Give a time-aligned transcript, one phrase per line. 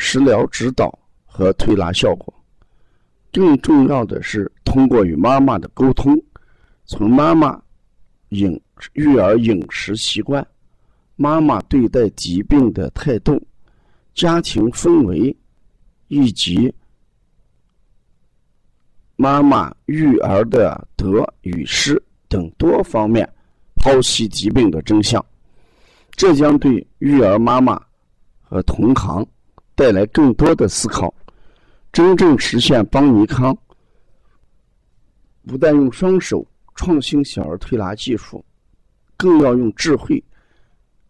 [0.00, 2.32] 食疗指导和推拿效果，
[3.32, 6.16] 更重要的是通过与妈妈的沟通，
[6.84, 7.60] 从妈妈
[8.28, 8.58] 饮
[8.92, 10.46] 育儿饮食习惯、
[11.16, 13.44] 妈妈对待疾病的态度、
[14.14, 15.36] 家庭氛围
[16.06, 16.72] 以及
[19.16, 23.28] 妈妈育儿的得与失等多方面
[23.74, 25.22] 剖析疾病的真相，
[26.12, 27.82] 这将对育儿妈妈
[28.40, 29.26] 和同行。
[29.78, 31.14] 带来更多的思考，
[31.92, 33.56] 真正实现邦尼康
[35.46, 36.44] 不但用双手
[36.74, 38.44] 创新小儿推拿技术，
[39.16, 40.20] 更要用智慧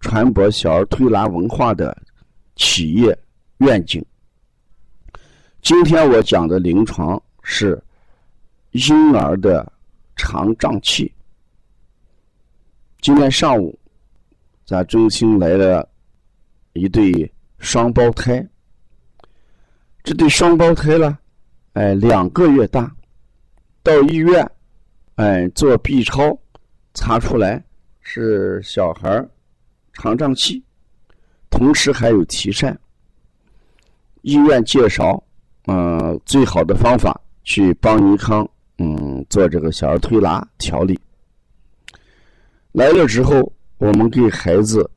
[0.00, 1.96] 传播小儿推拿文化的
[2.56, 3.16] 企业
[3.58, 4.04] 愿景。
[5.62, 7.80] 今天我讲的临床是
[8.72, 9.72] 婴儿的
[10.16, 11.14] 肠胀气。
[13.00, 13.78] 今天上午，
[14.64, 15.88] 咱中心来了
[16.72, 18.44] 一对双胞胎。
[20.06, 21.18] 这对双胞胎了，
[21.72, 22.88] 哎，两个月大，
[23.82, 24.48] 到医院，
[25.16, 26.38] 哎，做 B 超，
[26.94, 27.60] 查出来
[28.02, 29.26] 是小孩
[29.94, 30.62] 肠胀气，
[31.50, 32.72] 同时还有脐疝。
[34.22, 35.20] 医院介绍，
[35.66, 38.48] 嗯，最好的方法去帮尼康，
[38.78, 40.96] 嗯，做这个小儿推拿调理。
[42.70, 44.88] 来了之后，我们给孩子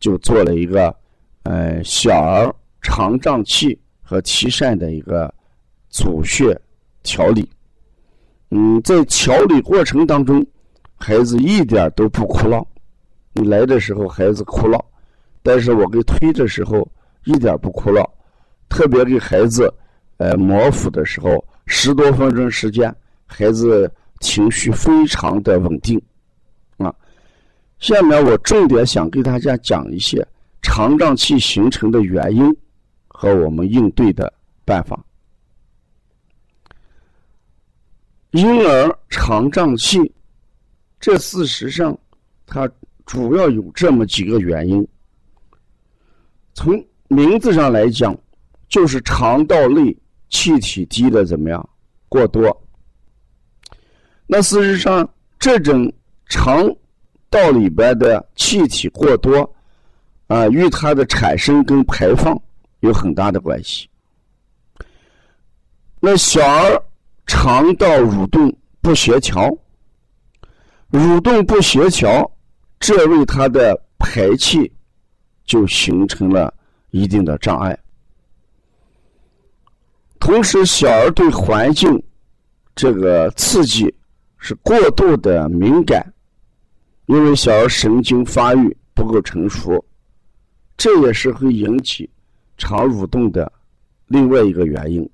[0.00, 0.94] 就做了一个，
[1.44, 3.80] 呃，小儿肠胀气。
[4.10, 5.32] 和脐疝的一个
[5.88, 6.60] 组穴
[7.04, 7.48] 调理，
[8.50, 10.44] 嗯，在调理过程当中，
[10.96, 12.66] 孩子一点都不哭闹。
[13.34, 14.84] 你来的时候孩子哭闹，
[15.44, 16.90] 但是我给推的时候
[17.22, 18.02] 一点不哭闹。
[18.68, 19.72] 特别给孩子
[20.16, 22.92] 呃摩腹的时候，十多分钟时间，
[23.26, 26.02] 孩子情绪非常的稳定
[26.78, 26.92] 啊。
[27.78, 30.26] 下面我重点想给大家讲一些
[30.62, 32.52] 肠胀气形成的原因。
[33.20, 34.32] 和我们应对的
[34.64, 34.98] 办法。
[38.30, 40.10] 婴儿肠胀气，
[40.98, 41.94] 这事实上
[42.46, 42.66] 它
[43.04, 44.88] 主要有这么几个原因。
[46.54, 48.16] 从名字上来讲，
[48.70, 49.94] 就是肠道内
[50.30, 51.68] 气体积的怎么样
[52.08, 52.58] 过多。
[54.26, 55.06] 那事实上，
[55.38, 55.92] 这种
[56.24, 56.74] 肠
[57.28, 59.54] 道里边的气体过多
[60.26, 62.40] 啊，与它的产生跟排放。
[62.80, 63.88] 有很大的关系。
[66.00, 66.82] 那小儿
[67.26, 69.50] 肠道蠕动不协调，
[70.90, 72.30] 蠕动不协调，
[72.78, 74.72] 这为他的排气
[75.44, 76.52] 就形成了
[76.90, 77.78] 一定的障碍。
[80.18, 82.02] 同时，小儿对环境
[82.74, 83.94] 这个刺激
[84.38, 86.14] 是过度的敏感，
[87.06, 89.84] 因为小儿神经发育不够成熟，
[90.76, 92.08] 这也是会引起。
[92.60, 93.50] 肠蠕动的
[94.06, 95.10] 另外一个原因，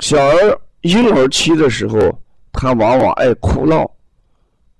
[0.00, 1.98] 小儿婴儿期的时候，
[2.52, 3.84] 他往往爱哭闹，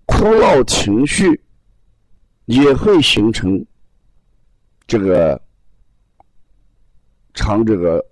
[0.06, 1.38] 哭闹情绪
[2.46, 3.62] 也会形成
[4.86, 5.38] 这个
[7.34, 8.02] 肠这个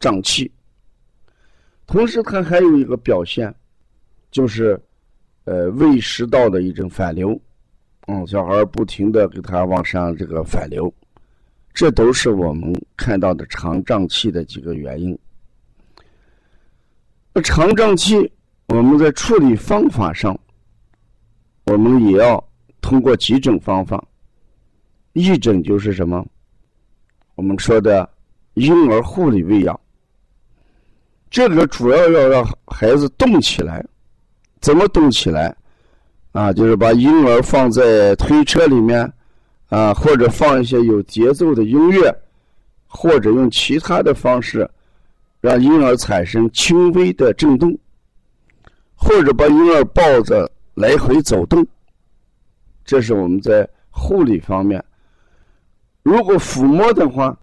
[0.00, 0.50] 胀气。
[1.86, 3.54] 同时，他还有一个表现，
[4.30, 4.80] 就是
[5.44, 7.38] 呃胃食道的一种反流。
[8.12, 10.92] 嗯，小孩不停的给他往上这个反流，
[11.72, 15.16] 这都是我们看到的肠胀气的几个原因。
[17.32, 18.28] 那肠胀气，
[18.66, 20.36] 我们在处理方法上，
[21.66, 22.42] 我们也要
[22.80, 24.04] 通过几种方法。
[25.12, 26.26] 一种就是什么？
[27.36, 28.10] 我们说的
[28.54, 29.80] 婴儿护理喂养，
[31.30, 33.86] 这个主要要让孩子动起来，
[34.60, 35.56] 怎么动起来？
[36.32, 39.12] 啊，就是把婴儿放在推车里面，
[39.68, 42.14] 啊，或者放一些有节奏的音乐，
[42.86, 44.68] 或者用其他的方式，
[45.40, 47.76] 让婴儿产生轻微的震动，
[48.94, 51.66] 或者把婴儿抱着来回走动。
[52.84, 54.82] 这是我们在护理方面。
[56.02, 57.36] 如果抚摸的话，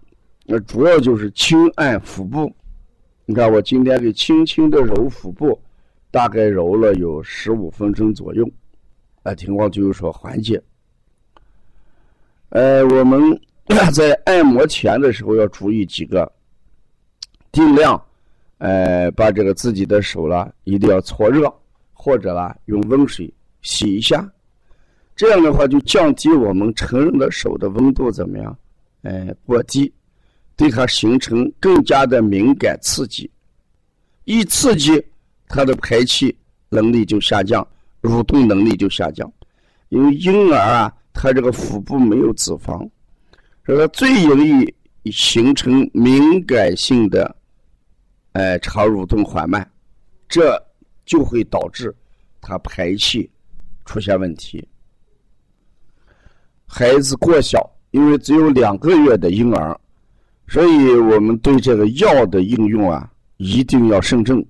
[0.44, 2.50] 那主要就是轻按腹部。
[3.26, 5.60] 你看，我今天给轻轻的揉腹部，
[6.10, 8.48] 大概揉了有十五分钟左右。
[9.34, 10.60] 情况就有所缓解。
[12.50, 13.20] 呃，我们
[13.92, 16.30] 在按摩前的时候要注意几个，
[17.52, 18.02] 尽量，
[18.58, 21.52] 呃，把这个自己的手了一定要搓热，
[21.92, 24.26] 或者啦用温水洗一下，
[25.14, 28.58] 这样的话就降低我们成人的手的温度怎么样？
[29.02, 29.92] 哎，过低，
[30.56, 33.30] 对它形成更加的敏感刺激，
[34.24, 35.04] 一刺激，
[35.46, 36.34] 它的排气
[36.70, 37.66] 能力就下降，
[38.02, 39.30] 蠕动能力就下降，
[39.88, 42.88] 因为婴儿啊，他这个腹部没有脂肪。
[43.64, 47.36] 这个最容易形成敏感性的，
[48.32, 49.68] 哎，肠蠕动缓慢，
[50.28, 50.58] 这
[51.04, 51.94] 就会导致
[52.40, 53.30] 他排气
[53.84, 54.66] 出现问题。
[56.66, 57.58] 孩子过小，
[57.90, 59.78] 因为只有两个月的婴儿，
[60.46, 64.44] 所以我们对这个药的应用啊，一定要慎重。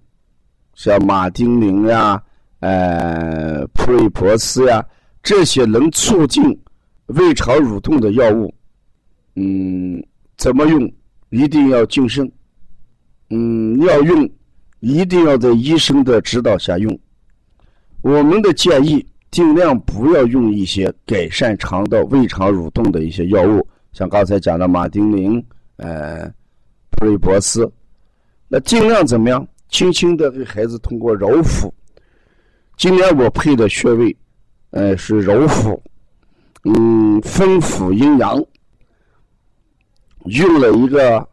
[0.75, 2.23] 像马丁啉呀、
[2.61, 4.85] 呃普瑞博斯呀，
[5.23, 6.43] 这些能促进
[7.07, 8.53] 胃肠蠕动的药物。
[9.37, 10.03] 嗯，
[10.37, 10.91] 怎么用？
[11.31, 12.31] 一定要谨慎。
[13.31, 14.29] 嗯，要用，
[14.81, 16.99] 一定要在医生的指导下用。
[18.01, 25.45] 我们的建议，尽量不要用一些改善肠道胃肠蠕动的一些药物，像刚才讲的马丁啉、
[25.77, 26.29] 呃
[26.91, 27.71] 普瑞博斯。
[28.49, 29.47] 那尽量怎么样？
[29.69, 31.73] 轻轻的给孩子通过揉腹。
[32.79, 34.17] 今天我配的穴位，
[34.71, 35.83] 呃，是揉腹，
[36.63, 38.41] 嗯，风府阴阳。
[40.27, 41.29] 用了一个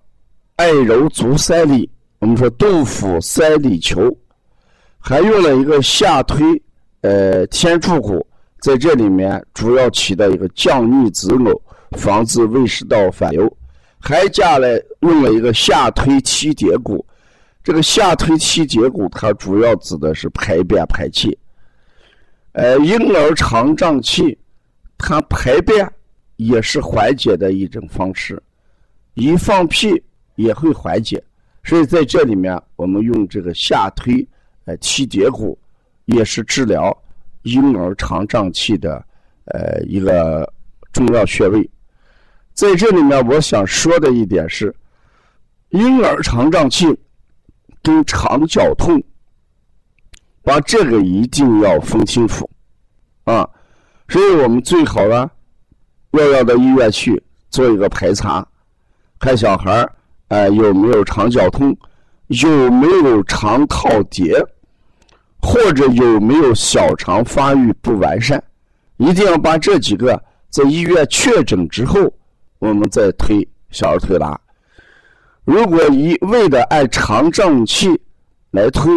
[0.56, 1.88] 艾揉足三里，
[2.18, 4.12] 我们说杜甫三里求，
[4.98, 6.44] 还用了一个下推
[7.02, 8.26] 呃天柱骨，
[8.60, 13.56] 在这里面主要起到一个降逆止呕、防止胃食道反流，
[14.00, 17.06] 还加了用了一个下推七节骨，
[17.66, 21.36] 这个下推七节骨它主要指的是排便排气，
[22.52, 24.38] 呃婴儿肠胀气，
[25.00, 25.92] 它排便
[26.36, 28.40] 也是缓解的一种方式。
[29.16, 30.00] 一放屁
[30.36, 31.24] 也会缓解，
[31.64, 34.24] 所以在这里面，我们用这个下推
[34.66, 35.58] 呃七节骨，
[36.06, 36.96] 也是治疗
[37.42, 39.04] 婴儿肠胀气的
[39.46, 40.48] 呃一个
[40.94, 41.68] 重要穴位。
[42.54, 44.72] 在这里面，我想说的一点是，
[45.70, 46.86] 婴儿肠胀气
[47.86, 49.00] 跟肠绞痛，
[50.42, 52.50] 把这个一定要分清楚
[53.26, 53.48] 啊。
[54.10, 55.30] 所以我们最好呢，
[56.12, 57.22] 要要到医院去
[57.52, 58.44] 做一个排查。
[59.20, 59.96] 看小孩儿，
[60.30, 61.78] 哎，有没有肠绞痛？
[62.28, 64.44] 有没有肠套叠？
[65.40, 68.44] 或者有没有小肠发育不完善？
[68.98, 72.12] 一定要把这几个在医院确诊之后，
[72.58, 74.40] 我们再推小儿推拿。
[75.46, 77.90] 如果一味的按肠胀气
[78.52, 78.92] 来推，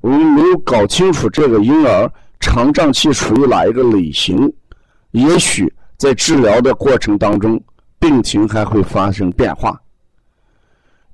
[0.00, 4.52] 我们没有搞清楚这个婴儿肠胀气属于哪一个类型，
[5.10, 7.60] 也许在治疗的过程当中。
[7.96, 9.80] 病情还会发生变化，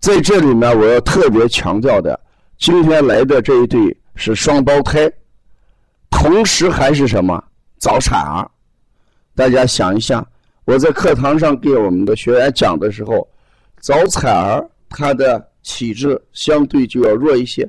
[0.00, 2.18] 在这里面我要特别强调的，
[2.58, 5.08] 今天来的这一对是双胞胎，
[6.10, 7.40] 同时还是什么
[7.78, 8.50] 早产儿。
[9.36, 10.26] 大家想一下，
[10.64, 13.28] 我在课堂上给我们的学员讲的时候，
[13.78, 17.66] 早产儿他的体质相对就要弱一些，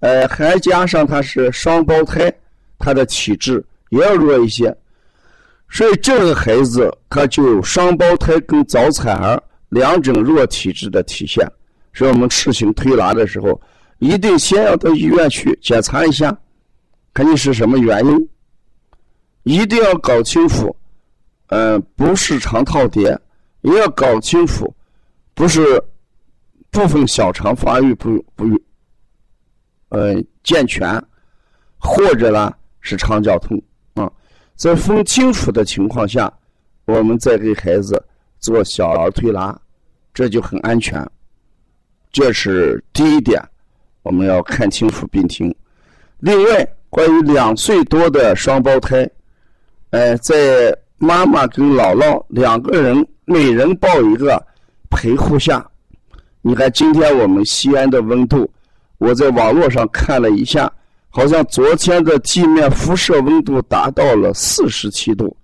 [0.00, 2.30] 呃，还加上他是双胞胎，
[2.78, 4.76] 他的体质也要弱一些。
[5.70, 11.46] 所以这个孩子他就有双胞胎跟早产儿两种弱体质的体现。
[11.94, 13.60] 所以我们实行推拿的时候，
[13.98, 16.36] 一定先要到医院去检查一下，
[17.14, 18.28] 看你是什么原因。
[19.44, 20.74] 一定要搞清楚，
[21.48, 23.18] 嗯，不是肠套叠，
[23.62, 24.72] 也要搞清楚，
[25.34, 25.82] 不是
[26.70, 28.44] 部分小肠发育不不
[29.88, 31.02] 呃健全，
[31.78, 33.60] 或者呢是肠绞痛
[33.94, 34.10] 啊。
[34.54, 36.32] 在分清楚的情况下，
[36.84, 38.02] 我们再给孩子
[38.38, 39.58] 做小儿推拿，
[40.14, 41.04] 这就很安全。
[42.12, 43.42] 这是第一点，
[44.02, 45.54] 我们要看清楚病情。
[46.18, 49.08] 另外，关于两岁多的双胞胎，
[49.90, 54.44] 呃，在妈妈跟姥姥两个人每人抱一个
[54.90, 55.64] 陪护下，
[56.42, 58.50] 你看今天我们西安的温度，
[58.98, 60.70] 我在网络上看了一下。
[61.12, 65.36] 好像昨天的地面辐射温度达到了四十七度，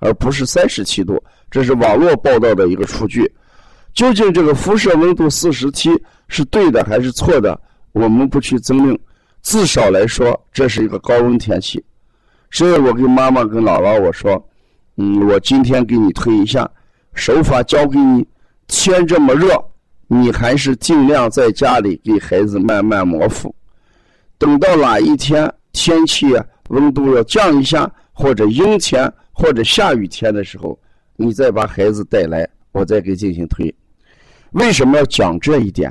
[0.00, 1.22] 而不是三十七度。
[1.48, 3.32] 这是网络报道的一个数据。
[3.94, 5.90] 究竟这个辐射温度四十七
[6.26, 7.58] 是对的还是错的？
[7.92, 8.98] 我们不去争论。
[9.42, 11.82] 至少来说，这是一个高温天气。
[12.50, 14.44] 所以我跟妈妈、跟姥姥我说
[14.98, 16.68] ：“嗯，我今天给你推一下，
[17.14, 18.26] 手法教给你。
[18.66, 19.62] 天这么热，
[20.14, 23.54] 你还是尽量在家里给孩子慢慢磨腹。”
[24.36, 26.26] 等到哪一天天气
[26.68, 30.78] 温度要降一下，或者阴天或者下雨天的时候，
[31.16, 33.74] 你再把孩子带来，我再给进行推。
[34.50, 35.90] 为什么要讲这一点？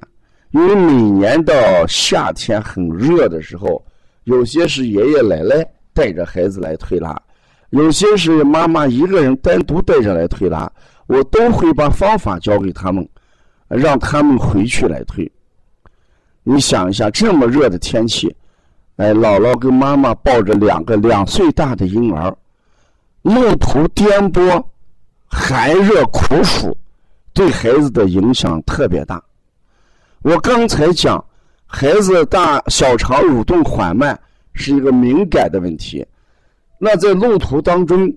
[0.51, 1.53] 因为每年到
[1.87, 3.83] 夏天很热的时候，
[4.25, 7.19] 有些是爷爷奶奶带着孩子来推拿，
[7.71, 10.71] 有些是妈妈一个人单独带着来推拿，
[11.07, 13.07] 我都会把方法教给他们，
[13.77, 15.29] 让他们回去来推。
[16.43, 18.35] 你想一下，这么热的天气，
[18.97, 22.35] 哎，姥姥跟妈妈抱着两个两岁大的婴儿，
[23.21, 24.63] 路途颠簸，
[25.27, 26.75] 寒热苦暑，
[27.33, 29.21] 对孩子的影响特别大。
[30.23, 31.23] 我刚才讲，
[31.65, 34.19] 孩子大小肠蠕动缓慢
[34.53, 36.05] 是一个敏感的问题。
[36.77, 38.11] 那在路途当中，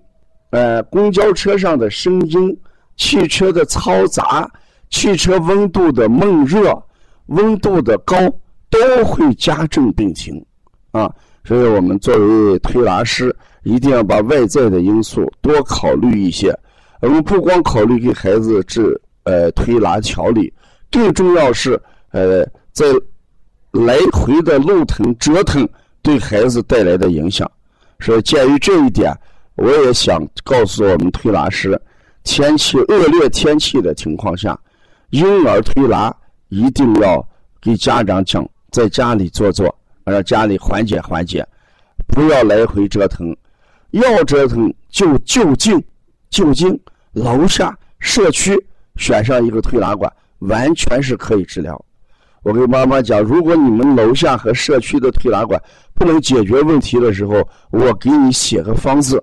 [0.50, 2.58] 呃，公交车上的声音、
[2.96, 4.50] 汽车的嘈杂、
[4.90, 6.80] 汽车温度的闷热、
[7.26, 8.16] 温度的高，
[8.70, 10.44] 都会加重病情
[10.92, 11.12] 啊。
[11.44, 16.56] 所以我们作为推拿师，一定要把外在的因素多考虑一些。
[17.00, 20.52] 我们不光考虑给孩子治呃推拿调理，
[20.90, 21.80] 更重要是。
[22.10, 22.86] 呃，在
[23.72, 25.68] 来回的路程折腾
[26.00, 27.50] 对孩子带来的影响，
[27.98, 29.12] 所以鉴于这一点，
[29.56, 31.76] 我也想告诉我们推拿师：
[32.22, 34.56] 天气恶劣天气的情况下，
[35.14, 36.12] 婴儿推拿
[36.48, 37.24] 一定要
[37.60, 41.46] 给家长讲，在家里做做，让家里缓解缓解，
[42.08, 43.32] 不要来回折腾。
[43.92, 45.80] 要折腾就就近，
[46.30, 46.76] 就近
[47.12, 48.60] 楼下社区
[48.96, 51.80] 选上一个推拿馆，完全是可以治疗。
[52.42, 55.62] 我跟妈妈讲，如果你们楼下和社区的推拿馆
[55.94, 59.22] 不能解决问题的时候，我给你写个方子，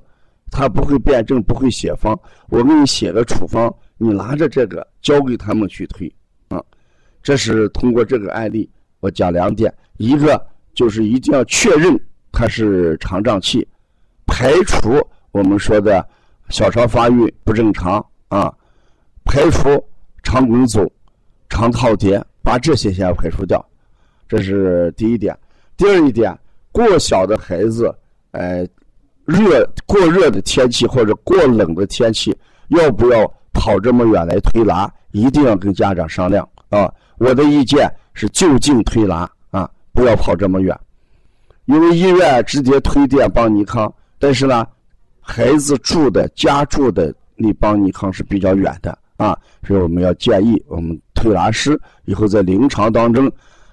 [0.49, 2.17] 他不会辩证，不会写方，
[2.47, 3.69] 我给你写个处方，
[4.01, 6.11] 你拿着这个交给他们去推，
[6.47, 6.59] 啊，
[7.21, 8.67] 这是通过这个案例，
[8.99, 10.43] 我讲两点，一个
[10.73, 11.95] 就是一定要确认
[12.31, 13.67] 它是肠胀气，
[14.25, 14.89] 排除
[15.31, 16.03] 我们说的
[16.49, 18.51] 小肠发育不正常啊，
[19.23, 19.69] 排除
[20.23, 20.91] 肠梗阻、
[21.47, 22.19] 肠套叠。
[22.43, 23.63] 把这些先排除掉，
[24.27, 25.37] 这是第一点。
[25.77, 26.35] 第二一点，
[26.71, 27.95] 过小的孩子，
[28.31, 28.67] 呃，
[29.25, 32.35] 热过热的天气或者过冷的天气，
[32.69, 34.91] 要不要跑这么远来推拿？
[35.11, 36.91] 一定要跟家长商量啊！
[37.17, 40.77] 我的意见是就近推拿啊，不要跑这么远。
[41.65, 44.65] 因为医院直接推荐邦尼康，但是呢，
[45.19, 50.99] 孩子住的家住的离邦尼康是比较远的啊，所以我们要建议我们。
[51.13, 53.31] 推拿师以后在临床当中，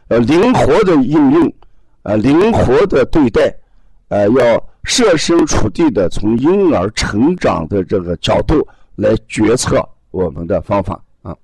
[0.08, 1.50] 呃，灵活的应用，
[2.02, 3.50] 呃，灵活的对待，
[4.08, 8.56] 呃，要设身处地的从婴儿成长的这个角度
[8.98, 11.34] 来决策我们的方法啊。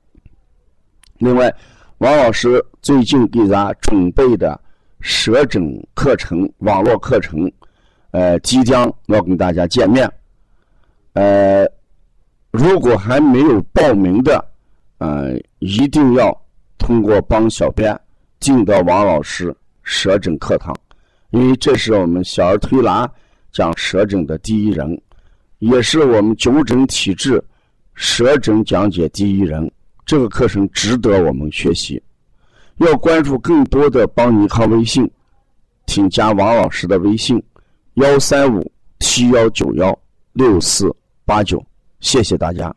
[1.18, 1.54] 另外，
[1.98, 4.60] 王老师最近给咱准备的
[5.00, 5.62] 舌诊
[5.94, 7.50] 课程网络课程，
[8.10, 10.12] 呃，即将要跟大家见面，
[11.12, 11.64] 呃，
[12.50, 14.44] 如果还没有报名的。
[14.98, 16.32] 呃，一定要
[16.78, 18.00] 通过帮小编
[18.40, 20.74] 进到王老师舌诊课堂，
[21.30, 23.10] 因为这是我们小儿推拿
[23.52, 24.98] 讲舌诊的第一人，
[25.64, 27.42] 也是我们九诊体质
[27.94, 29.70] 舌诊讲解第一人。
[30.04, 32.00] 这个课程值得我们学习。
[32.76, 35.10] 要关注更多的邦尼康微信，
[35.86, 37.42] 请加王老师的微信：
[37.94, 39.98] 幺三五七幺九幺
[40.34, 40.94] 六四
[41.24, 41.64] 八九。
[42.00, 42.74] 谢谢大家。